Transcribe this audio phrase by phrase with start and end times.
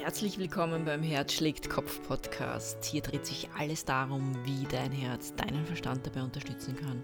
[0.00, 2.84] Herzlich willkommen beim Herz schlägt Kopf Podcast.
[2.84, 7.02] Hier dreht sich alles darum, wie dein Herz deinen Verstand dabei unterstützen kann,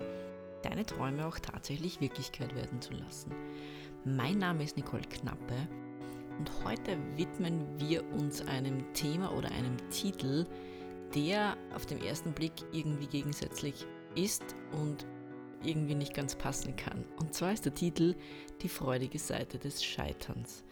[0.63, 3.33] deine Träume auch tatsächlich Wirklichkeit werden zu lassen.
[4.05, 5.57] Mein Name ist Nicole Knappe
[6.39, 10.47] und heute widmen wir uns einem Thema oder einem Titel,
[11.17, 15.05] der auf den ersten Blick irgendwie gegensätzlich ist und
[15.65, 17.05] irgendwie nicht ganz passen kann.
[17.19, 18.15] Und zwar ist der Titel
[18.63, 20.63] Die freudige Seite des Scheiterns.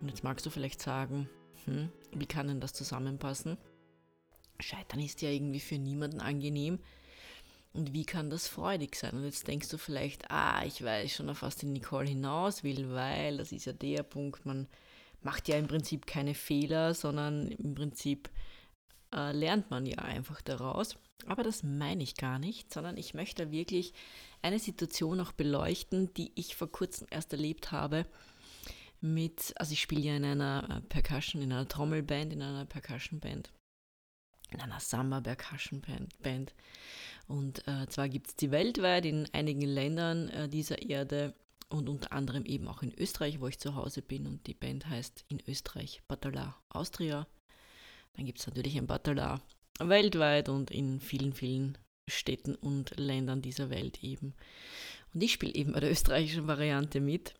[0.00, 1.28] Und jetzt magst du vielleicht sagen,
[1.64, 3.58] hm, wie kann denn das zusammenpassen?
[4.60, 6.78] Scheitern ist ja irgendwie für niemanden angenehm.
[7.74, 9.14] Und wie kann das freudig sein?
[9.14, 12.92] Und jetzt denkst du vielleicht, ah, ich weiß schon, auf was die Nicole hinaus will,
[12.92, 14.66] weil das ist ja der Punkt, man
[15.22, 18.30] macht ja im Prinzip keine Fehler, sondern im Prinzip
[19.14, 20.96] äh, lernt man ja einfach daraus.
[21.26, 23.92] Aber das meine ich gar nicht, sondern ich möchte wirklich
[24.40, 28.06] eine Situation auch beleuchten, die ich vor kurzem erst erlebt habe
[29.00, 33.52] mit, also ich spiele ja in einer äh, Percussion, in einer Trommelband, in einer Percussion-Band,
[34.50, 36.54] in einer Samba-Percussion-Band.
[37.26, 41.34] Und äh, zwar gibt es die weltweit in einigen Ländern äh, dieser Erde
[41.68, 44.26] und unter anderem eben auch in Österreich, wo ich zu Hause bin.
[44.26, 47.26] Und die Band heißt in Österreich Batala Austria.
[48.14, 49.42] Dann gibt es natürlich ein Batala
[49.78, 54.34] weltweit und in vielen, vielen Städten und Ländern dieser Welt eben.
[55.12, 57.34] Und ich spiele eben bei der österreichischen Variante mit.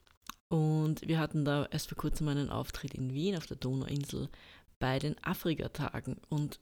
[0.48, 4.28] Und wir hatten da erst vor kurzem einen Auftritt in Wien auf der Donauinsel
[4.78, 6.16] bei den Afrika-Tagen.
[6.28, 6.60] Und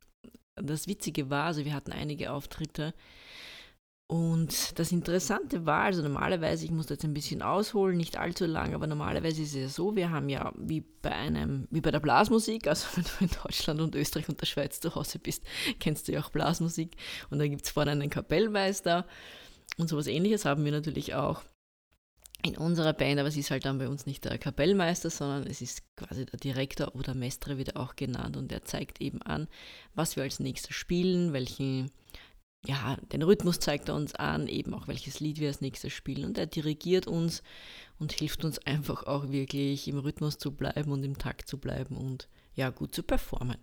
[0.57, 2.95] das Witzige war, also wir hatten einige Auftritte.
[4.09, 8.73] Und das Interessante war, also normalerweise, ich muss jetzt ein bisschen ausholen, nicht allzu lang,
[8.73, 11.99] aber normalerweise ist es ja so, wir haben ja wie bei einem, wie bei der
[11.99, 15.45] Blasmusik, also wenn du in Deutschland und Österreich und der Schweiz zu Hause bist,
[15.81, 16.97] kennst du ja auch Blasmusik.
[17.31, 19.07] Und da gibt es vorne einen Kapellmeister
[19.77, 21.43] und sowas ähnliches haben wir natürlich auch
[22.43, 25.63] in unserer Band, aber es ist halt dann bei uns nicht der Kapellmeister, sondern es
[25.63, 29.49] ist quasi der Direktor oder Mestre wird auch genannt und der zeigt eben an,
[29.95, 31.91] was wir als nächstes spielen, welchen,
[32.65, 36.25] ja, den Rhythmus zeigt er uns an, eben auch welches Lied wir als nächstes spielen
[36.25, 37.43] und er dirigiert uns
[37.99, 41.97] und hilft uns einfach auch wirklich im Rhythmus zu bleiben und im Takt zu bleiben
[41.97, 43.59] und ja, gut zu performen.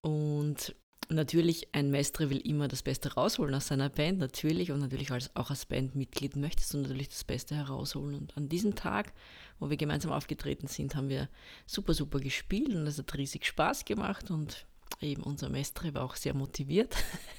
[0.00, 0.74] Und
[1.08, 4.72] natürlich, ein Mestre will immer das Beste rausholen aus seiner Band, natürlich.
[4.72, 8.16] Und natürlich als, auch als Bandmitglied möchtest du natürlich das Beste herausholen.
[8.16, 9.12] Und an diesem Tag,
[9.58, 11.28] wo wir gemeinsam aufgetreten sind, haben wir
[11.66, 14.30] super, super gespielt und es hat riesig Spaß gemacht.
[14.30, 14.66] Und
[15.00, 16.96] eben unser Mestre war auch sehr motiviert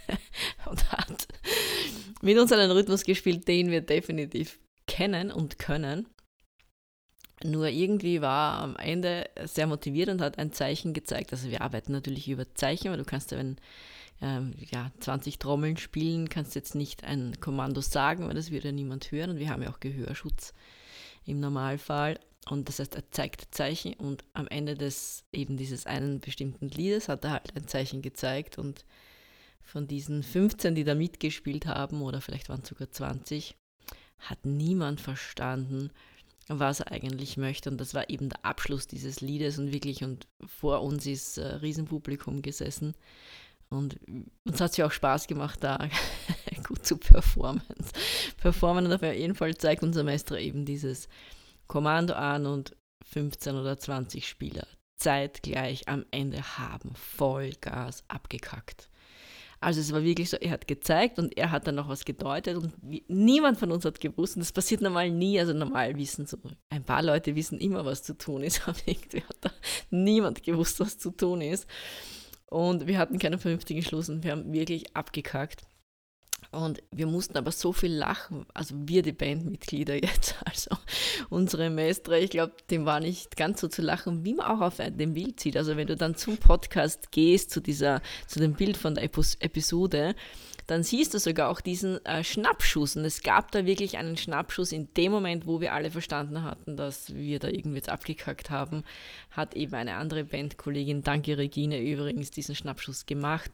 [0.65, 1.27] und hat
[2.21, 6.07] mit uns einen Rhythmus gespielt, den wir definitiv kennen und können.
[7.43, 11.31] Nur irgendwie war am Ende sehr motiviert und hat ein Zeichen gezeigt.
[11.31, 13.57] Also wir arbeiten natürlich über Zeichen, weil du kannst ja, wenn
[14.21, 18.71] ähm, ja, 20 Trommeln spielen, kannst jetzt nicht ein Kommando sagen, weil das würde ja
[18.73, 19.29] niemand hören.
[19.29, 20.53] Und wir haben ja auch Gehörschutz
[21.25, 22.19] im Normalfall.
[22.49, 27.07] Und das heißt, er zeigt Zeichen und am Ende des eben dieses einen bestimmten Liedes
[27.07, 28.85] hat er halt ein Zeichen gezeigt und
[29.61, 33.55] von diesen 15, die da mitgespielt haben, oder vielleicht waren es sogar 20,
[34.19, 35.91] hat niemand verstanden,
[36.49, 37.69] was er eigentlich möchte.
[37.69, 41.45] Und das war eben der Abschluss dieses Liedes und wirklich, und vor uns ist äh,
[41.45, 42.95] Riesenpublikum gesessen.
[43.69, 43.99] Und
[44.45, 45.87] uns hat es ja auch Spaß gemacht, da
[46.67, 47.61] gut zu performen.
[48.37, 51.07] Performen und auf jeden Fall zeigt unser Meister eben dieses
[51.67, 54.67] Kommando an und 15 oder 20 Spieler
[54.99, 58.89] zeitgleich am Ende haben Vollgas abgekackt.
[59.61, 62.55] Also es war wirklich so, er hat gezeigt und er hat dann noch was gedeutet
[62.55, 62.73] und
[63.09, 66.37] niemand von uns hat gewusst und das passiert normal nie, also normal wissen so,
[66.69, 69.51] ein paar Leute wissen immer, was zu tun ist, aber irgendwie hat da
[69.89, 71.67] niemand gewusst, was zu tun ist.
[72.45, 75.63] Und wir hatten keinen vernünftigen Schluss und wir haben wirklich abgekackt.
[76.51, 80.71] Und wir mussten aber so viel lachen, also wir die Bandmitglieder jetzt, also
[81.29, 84.77] unsere Mestre, ich glaube, dem war nicht ganz so zu lachen, wie man auch auf
[84.77, 85.57] dem Bild sieht.
[85.57, 90.15] Also wenn du dann zum Podcast gehst, zu dieser, zu dem Bild von der Episode,
[90.65, 92.95] dann siehst du sogar auch diesen äh, Schnappschuss.
[92.95, 96.77] Und es gab da wirklich einen Schnappschuss in dem Moment, wo wir alle verstanden hatten,
[96.77, 98.83] dass wir da irgendwie jetzt abgekackt haben,
[99.31, 103.51] hat eben eine andere Bandkollegin, danke Regine übrigens, diesen Schnappschuss gemacht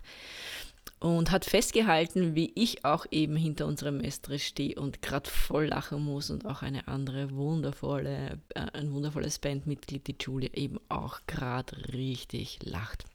[0.99, 6.03] und hat festgehalten, wie ich auch eben hinter unserem Mestre stehe und gerade voll lachen
[6.03, 11.75] muss und auch eine andere wundervolle, äh, ein wundervolles Bandmitglied, die Julia, eben auch gerade
[11.93, 13.05] richtig lacht.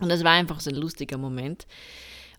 [0.00, 1.66] Und das war einfach so ein lustiger Moment.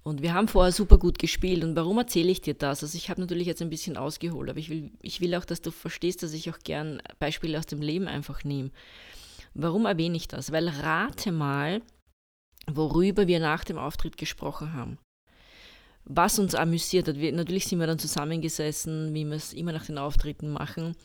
[0.03, 1.63] Und wir haben vorher super gut gespielt.
[1.63, 2.83] Und warum erzähle ich dir das?
[2.83, 5.61] Also ich habe natürlich jetzt ein bisschen ausgeholt, aber ich will, ich will auch, dass
[5.61, 8.71] du verstehst, dass ich auch gern Beispiele aus dem Leben einfach nehme.
[9.53, 10.51] Warum erwähne ich das?
[10.51, 11.81] Weil rate mal,
[12.71, 14.97] worüber wir nach dem Auftritt gesprochen haben.
[16.05, 17.17] Was uns amüsiert hat.
[17.17, 20.95] Wir, natürlich sind wir dann zusammengesessen, wie wir es immer nach den Auftritten machen.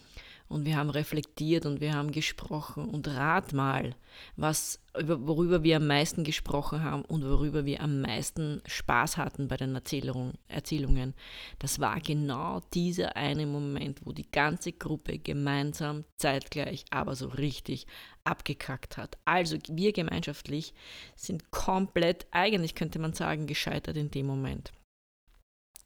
[0.52, 3.94] und wir haben reflektiert und wir haben gesprochen und rat mal,
[4.36, 9.56] was, worüber wir am meisten gesprochen haben und worüber wir am meisten Spaß hatten bei
[9.56, 11.14] den Erzählungen.
[11.58, 17.86] Das war genau dieser eine Moment, wo die ganze Gruppe gemeinsam, zeitgleich, aber so richtig
[18.24, 19.18] abgekackt hat.
[19.24, 20.74] Also wir gemeinschaftlich
[21.16, 24.72] sind komplett, eigentlich könnte man sagen, gescheitert in dem Moment.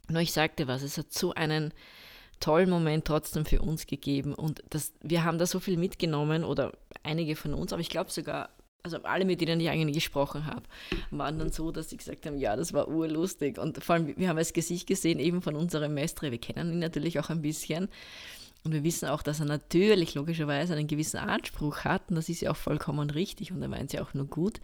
[0.08, 1.72] Nur ich sagte was, es hat so einen
[2.40, 4.34] tollen Moment trotzdem für uns gegeben.
[4.34, 6.72] Und das, wir haben da so viel mitgenommen oder
[7.02, 8.50] einige von uns, aber ich glaube sogar,
[8.82, 10.62] also alle, mit denen ich eigentlich gesprochen habe,
[11.10, 13.58] waren dann so, dass sie gesagt haben, ja, das war urlustig.
[13.58, 16.30] Und vor allem, wir haben das Gesicht gesehen eben von unserem Mestre.
[16.30, 17.88] Wir kennen ihn natürlich auch ein bisschen.
[18.66, 22.10] Und wir wissen auch, dass er natürlich logischerweise einen gewissen Anspruch hat.
[22.10, 23.52] Und das ist ja auch vollkommen richtig.
[23.52, 24.60] Und er meint ja auch nur gut.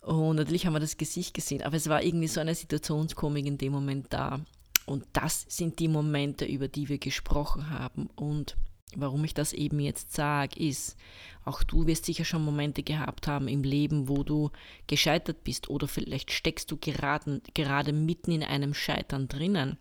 [0.00, 1.60] Und natürlich haben wir das Gesicht gesehen.
[1.62, 4.40] Aber es war irgendwie so eine Situationskomik in dem Moment da.
[4.86, 8.08] Und das sind die Momente, über die wir gesprochen haben.
[8.16, 8.56] Und
[8.96, 10.96] warum ich das eben jetzt sage, ist,
[11.44, 14.50] auch du wirst sicher schon Momente gehabt haben im Leben, wo du
[14.86, 19.76] gescheitert bist oder vielleicht steckst du gerade, gerade mitten in einem Scheitern drinnen.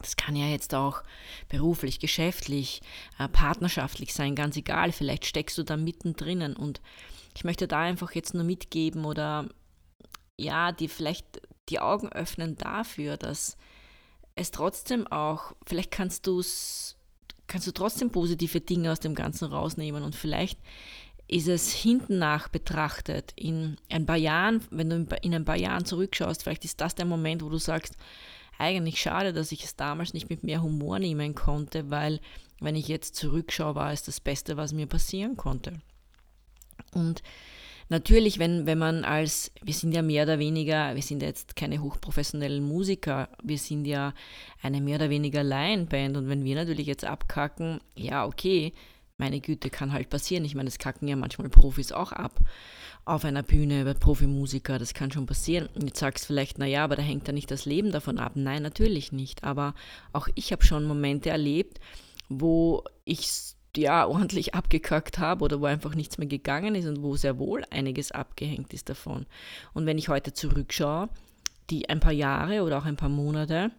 [0.00, 1.02] Das kann ja jetzt auch
[1.48, 2.80] beruflich, geschäftlich,
[3.18, 4.92] äh, partnerschaftlich sein, ganz egal.
[4.92, 6.80] Vielleicht steckst du da mittendrin und
[7.36, 9.48] ich möchte da einfach jetzt nur mitgeben oder
[10.36, 13.56] ja, die vielleicht die Augen öffnen dafür, dass
[14.34, 16.96] es trotzdem auch, vielleicht kannst du es,
[17.46, 20.58] kannst du trotzdem positive Dinge aus dem Ganzen rausnehmen und vielleicht
[21.28, 25.84] ist es hinten nach betrachtet, in ein paar Jahren, wenn du in ein paar Jahren
[25.84, 27.96] zurückschaust, vielleicht ist das der Moment, wo du sagst,
[28.60, 32.20] eigentlich schade, dass ich es damals nicht mit mehr Humor nehmen konnte, weil
[32.60, 35.80] wenn ich jetzt zurückschaue, war es das Beste, was mir passieren konnte.
[36.92, 37.22] Und
[37.90, 41.82] Natürlich, wenn, wenn man als, wir sind ja mehr oder weniger, wir sind jetzt keine
[41.82, 44.14] hochprofessionellen Musiker, wir sind ja
[44.62, 48.74] eine mehr oder weniger Laienband und wenn wir natürlich jetzt abkacken, ja, okay,
[49.18, 50.44] meine Güte, kann halt passieren.
[50.44, 52.38] Ich meine, es kacken ja manchmal Profis auch ab
[53.04, 55.68] auf einer Bühne bei Profimusiker, das kann schon passieren.
[55.74, 58.32] Und jetzt sagst du vielleicht, naja, aber da hängt ja nicht das Leben davon ab.
[58.34, 59.44] Nein, natürlich nicht.
[59.44, 59.74] Aber
[60.12, 61.80] auch ich habe schon Momente erlebt,
[62.28, 63.28] wo ich
[63.76, 67.64] ja ordentlich abgekackt habe oder wo einfach nichts mehr gegangen ist und wo sehr wohl
[67.70, 69.26] einiges abgehängt ist davon.
[69.72, 71.08] Und wenn ich heute zurückschaue,
[71.70, 73.70] die ein paar Jahre oder auch ein paar Monate,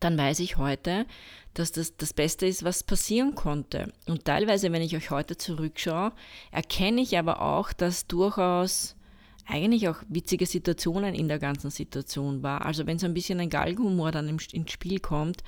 [0.00, 1.06] dann weiß ich heute,
[1.54, 3.92] dass das das Beste ist, was passieren konnte.
[4.06, 6.12] Und teilweise, wenn ich euch heute zurückschaue,
[6.52, 8.96] erkenne ich aber auch, dass durchaus
[9.46, 12.66] eigentlich auch witzige Situationen in der ganzen Situation war.
[12.66, 15.42] Also wenn so ein bisschen ein Galgenhumor dann ins Spiel kommt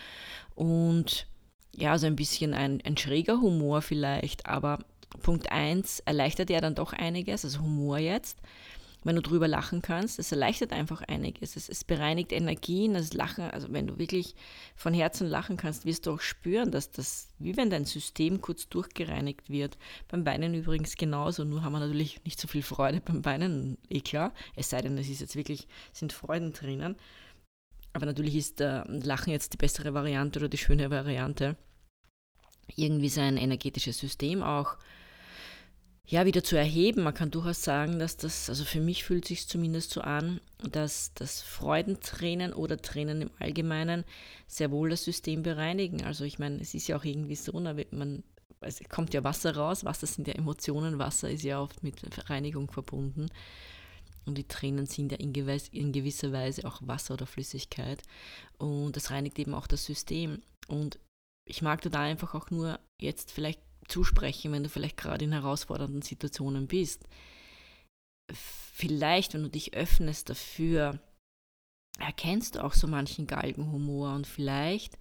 [0.54, 1.26] und
[1.74, 4.78] ja, so ein bisschen ein, ein schräger Humor vielleicht, aber
[5.22, 8.38] Punkt 1 erleichtert ja dann doch einiges, also Humor jetzt,
[9.08, 10.18] wenn du drüber lachen kannst.
[10.18, 11.56] Es erleichtert einfach einiges.
[11.56, 14.34] Es, es bereinigt Energien, das Lachen, also wenn du wirklich
[14.76, 18.68] von Herzen lachen kannst, wirst du auch spüren, dass das, wie wenn dein System kurz
[18.68, 19.78] durchgereinigt wird.
[20.08, 24.02] Beim Weinen übrigens genauso, nur haben wir natürlich nicht so viel Freude beim Weinen, eh
[24.02, 24.34] klar.
[24.56, 26.94] Es sei denn, es ist jetzt wirklich, sind Freuden drinnen.
[27.94, 31.56] Aber natürlich ist äh, Lachen jetzt die bessere Variante oder die schöne Variante
[32.76, 34.76] irgendwie sein energetisches System auch
[36.10, 37.02] ja, wieder zu erheben.
[37.02, 40.40] Man kann durchaus sagen, dass das, also für mich fühlt sich zumindest so an,
[40.70, 44.04] dass das Freudentränen oder Tränen im Allgemeinen
[44.46, 46.02] sehr wohl das System bereinigen.
[46.04, 48.22] Also ich meine, es ist ja auch irgendwie so, man,
[48.60, 52.00] es kommt ja Wasser raus, Wasser sind ja Emotionen, Wasser ist ja oft mit
[52.30, 53.28] Reinigung verbunden.
[54.24, 58.02] Und die Tränen sind ja in, gewiss, in gewisser Weise auch Wasser oder Flüssigkeit.
[58.56, 60.40] Und das reinigt eben auch das System.
[60.68, 60.98] Und
[61.46, 66.02] ich mag da einfach auch nur jetzt vielleicht zusprechen, wenn du vielleicht gerade in herausfordernden
[66.02, 67.04] Situationen bist.
[68.32, 71.00] Vielleicht, wenn du dich öffnest dafür,
[71.98, 74.98] erkennst du auch so manchen Galgenhumor und vielleicht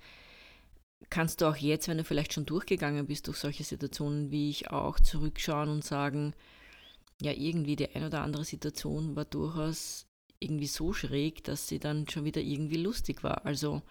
[1.09, 4.71] kannst du auch jetzt, wenn du vielleicht schon durchgegangen bist durch solche Situationen wie ich
[4.71, 6.33] auch, zurückschauen und sagen,
[7.21, 10.07] ja, irgendwie die ein oder andere Situation war durchaus
[10.39, 13.45] irgendwie so schräg, dass sie dann schon wieder irgendwie lustig war.
[13.45, 13.81] Also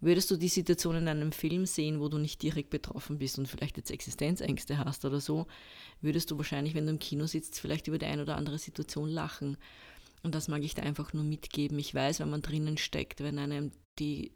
[0.00, 3.48] Würdest du die Situation in einem Film sehen, wo du nicht direkt betroffen bist und
[3.48, 5.46] vielleicht jetzt Existenzängste hast oder so,
[6.02, 9.08] würdest du wahrscheinlich, wenn du im Kino sitzt, vielleicht über die eine oder andere Situation
[9.08, 9.56] lachen.
[10.22, 11.78] Und das mag ich dir einfach nur mitgeben.
[11.78, 14.32] Ich weiß, wenn man drinnen steckt, wenn einem die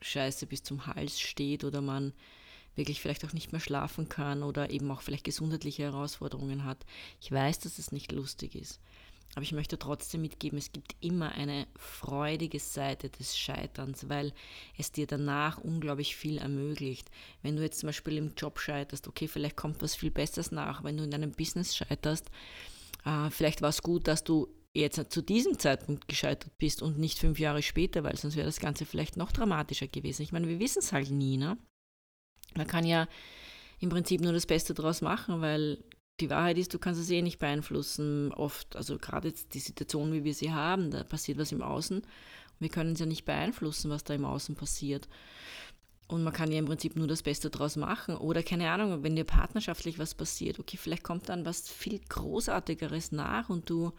[0.00, 2.12] Scheiße bis zum Hals steht oder man
[2.74, 6.84] wirklich vielleicht auch nicht mehr schlafen kann oder eben auch vielleicht gesundheitliche Herausforderungen hat.
[7.20, 8.80] Ich weiß, dass es nicht lustig ist.
[9.34, 14.34] Aber ich möchte trotzdem mitgeben, es gibt immer eine freudige Seite des Scheiterns, weil
[14.76, 17.10] es dir danach unglaublich viel ermöglicht.
[17.42, 20.84] Wenn du jetzt zum Beispiel im Job scheiterst, okay, vielleicht kommt was viel Besseres nach.
[20.84, 22.30] Wenn du in deinem Business scheiterst,
[23.06, 27.18] äh, vielleicht war es gut, dass du jetzt zu diesem Zeitpunkt gescheitert bist und nicht
[27.18, 30.22] fünf Jahre später, weil sonst wäre das Ganze vielleicht noch dramatischer gewesen.
[30.22, 31.56] Ich meine, wir wissen es halt nie, ne?
[32.54, 33.08] Man kann ja
[33.80, 35.82] im Prinzip nur das Beste daraus machen, weil
[36.22, 38.32] die Wahrheit ist, du kannst es eh nicht beeinflussen.
[38.32, 42.02] Oft, also gerade jetzt die Situation, wie wir sie haben, da passiert was im Außen.
[42.58, 45.08] Wir können es ja nicht beeinflussen, was da im Außen passiert.
[46.06, 48.16] Und man kann ja im Prinzip nur das Beste daraus machen.
[48.16, 53.12] Oder keine Ahnung, wenn dir partnerschaftlich was passiert, okay, vielleicht kommt dann was viel Großartigeres
[53.12, 53.92] nach und du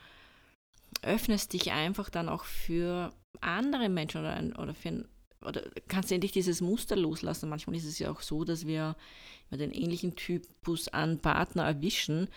[1.02, 5.06] öffnest dich einfach dann auch für andere Menschen oder, ein, oder für ein,
[5.46, 7.50] oder kannst endlich dieses Muster loslassen.
[7.50, 8.96] Manchmal ist es ja auch so, dass wir
[9.52, 12.28] den ähnlichen Typus an Partner erwischen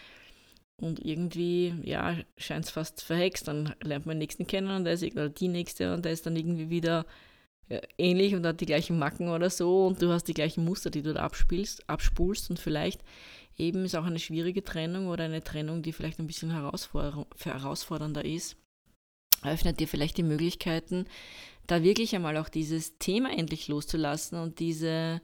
[0.77, 3.49] und irgendwie, ja, scheint es fast verhext.
[3.49, 6.27] Dann lernt man den nächsten kennen und der ist, oder die nächste und der ist
[6.27, 7.07] dann irgendwie wieder
[7.99, 11.03] ähnlich und hat die gleichen Macken oder so und du hast die gleichen Muster, die
[11.03, 13.01] du da abspielst, abspulst und vielleicht
[13.59, 18.57] eben ist auch eine schwierige Trennung oder eine Trennung, die vielleicht ein bisschen herausfordernder ist,
[19.43, 21.07] öffnet dir vielleicht die Möglichkeiten,
[21.67, 25.21] da wirklich einmal auch dieses Thema endlich loszulassen und diese,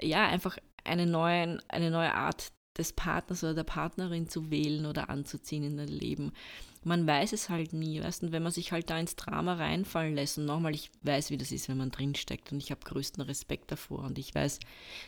[0.00, 5.08] ja, einfach eine neue, eine neue Art des Partners oder der Partnerin zu wählen oder
[5.08, 6.32] anzuziehen in dein Leben.
[6.84, 10.14] Man weiß es halt nie, weißt du, wenn man sich halt da ins Drama reinfallen
[10.14, 13.22] lässt und nochmal, ich weiß, wie das ist, wenn man drinsteckt und ich habe größten
[13.24, 14.60] Respekt davor und ich weiß,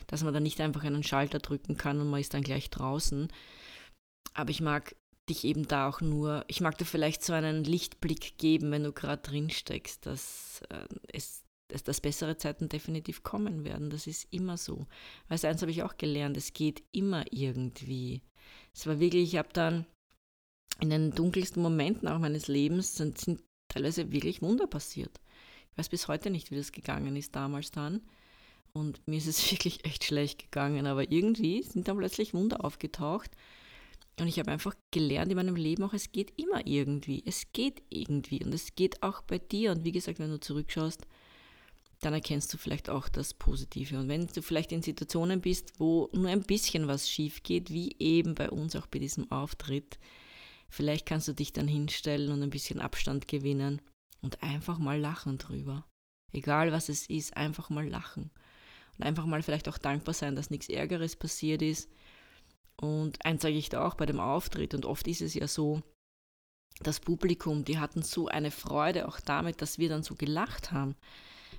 [0.07, 3.29] dass man da nicht einfach einen Schalter drücken kann und man ist dann gleich draußen,
[4.33, 4.95] aber ich mag
[5.29, 8.91] dich eben da auch nur, ich mag dir vielleicht so einen Lichtblick geben, wenn du
[8.91, 13.89] gerade drinsteckst, dass äh, es dass, dass bessere Zeiten definitiv kommen werden.
[13.89, 14.87] Das ist immer so.
[15.29, 18.21] Weißt eins habe ich auch gelernt, es geht immer irgendwie.
[18.73, 19.85] Es war wirklich, ich habe dann
[20.81, 25.21] in den dunkelsten Momenten auch meines Lebens sind, sind teilweise wirklich Wunder passiert.
[25.71, 28.01] Ich weiß bis heute nicht, wie das gegangen ist damals dann.
[28.73, 33.31] Und mir ist es wirklich echt schlecht gegangen, aber irgendwie sind dann plötzlich Wunder aufgetaucht.
[34.19, 37.23] Und ich habe einfach gelernt in meinem Leben auch, es geht immer irgendwie.
[37.25, 38.43] Es geht irgendwie.
[38.43, 39.71] Und es geht auch bei dir.
[39.71, 41.05] Und wie gesagt, wenn du zurückschaust,
[42.01, 43.99] dann erkennst du vielleicht auch das Positive.
[43.99, 47.95] Und wenn du vielleicht in Situationen bist, wo nur ein bisschen was schief geht, wie
[47.99, 49.99] eben bei uns auch bei diesem Auftritt,
[50.69, 53.81] Vielleicht kannst du dich dann hinstellen und ein bisschen Abstand gewinnen
[54.21, 55.85] und einfach mal lachen drüber.
[56.31, 58.29] Egal was es ist, einfach mal lachen.
[58.97, 61.89] Und einfach mal vielleicht auch dankbar sein, dass nichts Ärgeres passiert ist.
[62.81, 65.81] Und eins sage ich da auch bei dem Auftritt, und oft ist es ja so,
[66.81, 70.95] das Publikum, die hatten so eine Freude auch damit, dass wir dann so gelacht haben.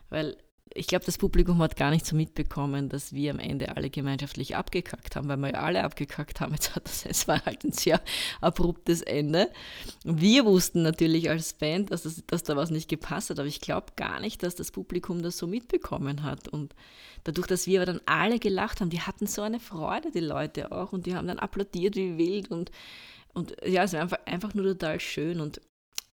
[0.08, 0.36] Weil
[0.72, 4.54] ich glaube, das Publikum hat gar nicht so mitbekommen, dass wir am Ende alle gemeinschaftlich
[4.54, 6.52] abgekackt haben, weil wir ja alle abgekackt haben.
[6.52, 8.00] Jetzt hat das, es war halt ein sehr
[8.40, 9.50] abruptes Ende.
[10.04, 13.60] Wir wussten natürlich als Band, dass, das, dass da was nicht gepasst hat, aber ich
[13.60, 16.46] glaube gar nicht, dass das Publikum das so mitbekommen hat.
[16.46, 16.74] Und
[17.24, 20.70] dadurch, dass wir aber dann alle gelacht haben, die hatten so eine Freude, die Leute
[20.70, 22.70] auch, und die haben dann applaudiert wie wild und,
[23.34, 25.60] und ja, es war einfach, einfach nur total schön und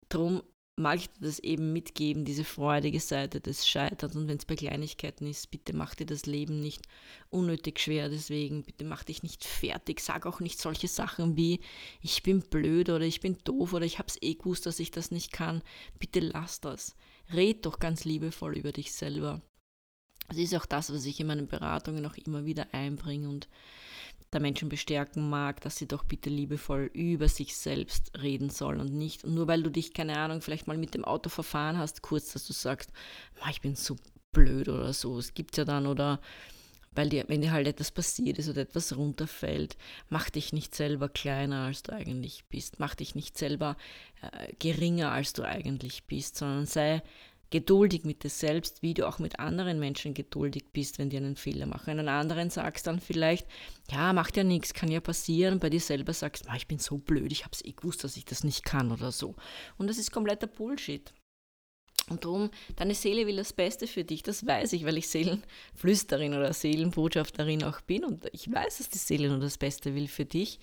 [0.08, 0.42] darum
[0.76, 4.14] mag ich dir das eben mitgeben, diese freudige Seite des Scheiterns.
[4.14, 6.82] Und wenn es bei Kleinigkeiten ist, bitte mach dir das Leben nicht
[7.30, 8.62] unnötig schwer deswegen.
[8.62, 10.00] Bitte mach dich nicht fertig.
[10.00, 11.60] Sag auch nicht solche Sachen wie,
[12.02, 15.10] ich bin blöd oder ich bin doof oder ich hab's eh gewusst, dass ich das
[15.10, 15.62] nicht kann.
[15.98, 16.94] Bitte lass das.
[17.32, 19.40] Red doch ganz liebevoll über dich selber.
[20.28, 23.48] Das ist auch das, was ich in meinen Beratungen auch immer wieder einbringe und
[24.32, 28.92] der Menschen bestärken mag, dass sie doch bitte liebevoll über sich selbst reden sollen und
[28.92, 32.02] nicht, und nur weil du dich, keine Ahnung, vielleicht mal mit dem Auto verfahren hast,
[32.02, 32.90] kurz, dass du sagst,
[33.50, 33.96] ich bin so
[34.32, 36.20] blöd oder so, es gibt ja dann, oder
[36.96, 39.76] weil dir, wenn dir halt etwas passiert ist oder etwas runterfällt,
[40.08, 43.76] mach dich nicht selber kleiner, als du eigentlich bist, mach dich nicht selber
[44.22, 47.02] äh, geringer, als du eigentlich bist, sondern sei
[47.50, 51.36] geduldig mit dir selbst, wie du auch mit anderen Menschen geduldig bist, wenn die einen
[51.36, 51.90] Fehler machen.
[51.90, 53.46] Einen anderen sagst dann vielleicht,
[53.90, 55.60] ja, macht ja nichts, kann ja passieren.
[55.60, 58.24] Bei dir selber sagst, ich bin so blöd, ich habe es eh gewusst, dass ich
[58.24, 59.34] das nicht kann oder so.
[59.78, 61.12] Und das ist kompletter Bullshit.
[62.08, 66.34] Und darum, deine Seele will das Beste für dich, das weiß ich, weil ich Seelenflüsterin
[66.34, 70.24] oder Seelenbotschafterin auch bin und ich weiß, dass die Seele nur das Beste will für
[70.24, 70.60] dich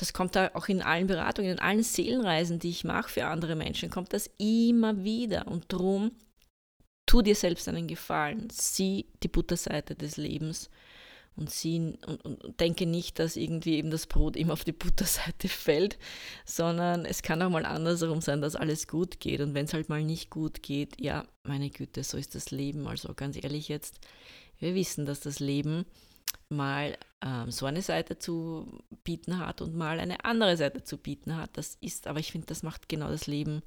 [0.00, 3.54] das kommt da auch in allen Beratungen, in allen Seelenreisen, die ich mache für andere
[3.54, 5.46] Menschen, kommt das immer wieder.
[5.46, 6.12] Und darum,
[7.04, 10.70] tu dir selbst einen Gefallen, sieh die Butterseite des Lebens
[11.36, 15.48] und, sieh, und, und denke nicht, dass irgendwie eben das Brot immer auf die Butterseite
[15.48, 15.98] fällt,
[16.46, 19.42] sondern es kann auch mal andersherum sein, dass alles gut geht.
[19.42, 22.86] Und wenn es halt mal nicht gut geht, ja, meine Güte, so ist das Leben.
[22.86, 24.00] Also ganz ehrlich jetzt,
[24.60, 25.84] wir wissen, dass das Leben
[26.48, 31.36] mal ähm, so eine Seite zu bieten hat und mal eine andere Seite zu bieten
[31.36, 31.50] hat.
[31.54, 33.62] Das ist, aber ich finde, das macht genau das Leben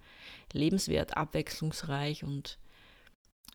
[0.51, 2.57] lebenswert, abwechslungsreich und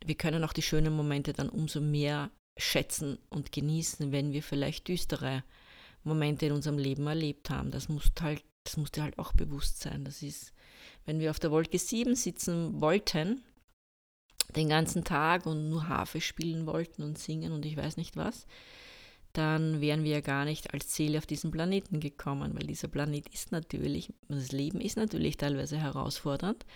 [0.04, 4.88] wir können auch die schönen Momente dann umso mehr schätzen und genießen, wenn wir vielleicht
[4.88, 5.44] düstere
[6.04, 7.70] Momente in unserem Leben erlebt haben.
[7.70, 10.04] Das muss halt, das muss dir halt auch bewusst sein.
[10.04, 10.52] Das ist,
[11.04, 13.42] wenn wir auf der Wolke 7 sitzen wollten,
[14.56, 18.46] den ganzen Tag und nur Harfe spielen wollten und singen und ich weiß nicht was,
[19.38, 23.28] dann wären wir ja gar nicht als Seele auf diesen Planeten gekommen, weil dieser Planet
[23.28, 26.66] ist natürlich, das Leben ist natürlich teilweise herausfordernd.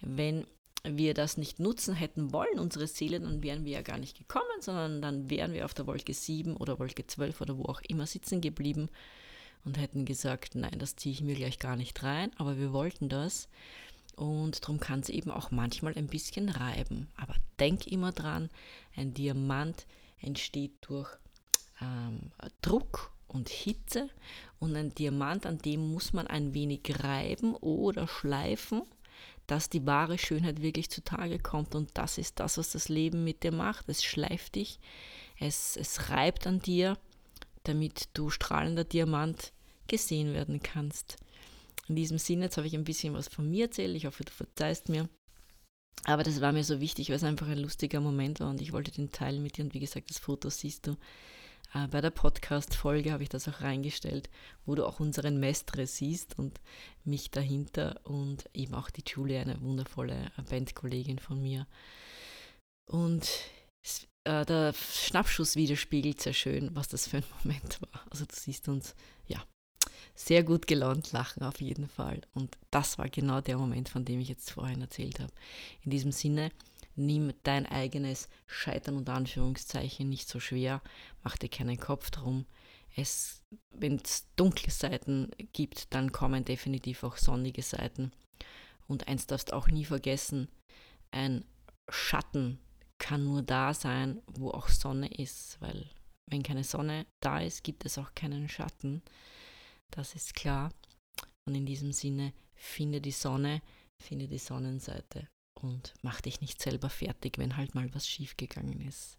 [0.00, 0.46] Wenn
[0.82, 4.60] wir das nicht nutzen hätten wollen, unsere Seele, dann wären wir ja gar nicht gekommen,
[4.60, 8.06] sondern dann wären wir auf der Wolke 7 oder Wolke 12 oder wo auch immer
[8.06, 8.88] sitzen geblieben
[9.64, 13.08] und hätten gesagt, nein, das ziehe ich mir gleich gar nicht rein, aber wir wollten
[13.08, 13.48] das.
[14.14, 17.08] Und darum kann es eben auch manchmal ein bisschen reiben.
[17.16, 18.48] Aber denk immer dran,
[18.94, 19.86] ein Diamant
[20.20, 21.10] entsteht durch
[21.80, 24.08] ähm, Druck und Hitze
[24.58, 28.82] und ein Diamant, an dem muss man ein wenig reiben oder schleifen,
[29.46, 31.74] dass die wahre Schönheit wirklich zutage kommt.
[31.74, 33.88] Und das ist das, was das Leben mit dir macht.
[33.88, 34.78] Es schleift dich,
[35.38, 36.98] es, es reibt an dir,
[37.64, 39.52] damit du strahlender Diamant
[39.86, 41.16] gesehen werden kannst.
[41.88, 43.94] In diesem Sinne, jetzt habe ich ein bisschen was von mir erzählt.
[43.94, 45.08] Ich hoffe, du verzeihst mir.
[46.04, 48.72] Aber das war mir so wichtig, weil es einfach ein lustiger Moment war und ich
[48.72, 49.64] wollte den teilen mit dir.
[49.64, 50.96] Und wie gesagt, das Foto siehst du.
[51.74, 54.28] Äh, bei der Podcast-Folge habe ich das auch reingestellt,
[54.64, 56.60] wo du auch unseren Mestre siehst und
[57.04, 61.66] mich dahinter und eben auch die Julie, eine wundervolle Bandkollegin von mir.
[62.86, 63.28] Und
[64.24, 68.04] äh, der Schnappschuss widerspiegelt sehr schön, was das für ein Moment war.
[68.10, 68.94] Also du siehst uns,
[69.26, 69.42] ja,
[70.14, 72.22] sehr gut gelaunt lachen auf jeden Fall.
[72.34, 75.32] Und das war genau der Moment, von dem ich jetzt vorhin erzählt habe.
[75.82, 76.50] In diesem Sinne,
[76.96, 80.82] nimm dein eigenes Scheitern und Anführungszeichen nicht so schwer,
[81.22, 82.46] mach dir keinen Kopf drum.
[83.70, 88.12] wenn es dunkle Seiten gibt, dann kommen definitiv auch sonnige Seiten.
[88.88, 90.48] Und eins darfst auch nie vergessen,
[91.10, 91.44] ein
[91.90, 92.58] Schatten
[92.98, 95.90] kann nur da sein, wo auch Sonne ist, weil
[96.30, 99.02] wenn keine Sonne da ist, gibt es auch keinen Schatten.
[99.90, 100.72] Das ist klar.
[101.46, 103.60] Und in diesem Sinne, finde die Sonne,
[104.00, 105.28] finde die Sonnenseite
[105.62, 109.18] und mach dich nicht selber fertig, wenn halt mal was schiefgegangen ist.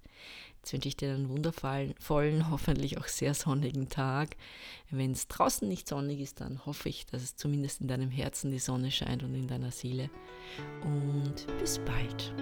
[0.58, 4.36] Jetzt wünsche ich dir einen wundervollen, hoffentlich auch sehr sonnigen Tag.
[4.90, 8.52] Wenn es draußen nicht sonnig ist, dann hoffe ich, dass es zumindest in deinem Herzen
[8.52, 10.10] die Sonne scheint und in deiner Seele.
[10.84, 12.34] Und bis bald.